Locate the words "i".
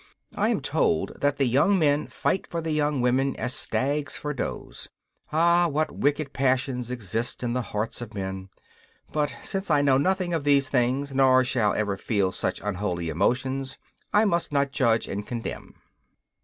0.35-0.49, 9.69-9.83, 14.11-14.25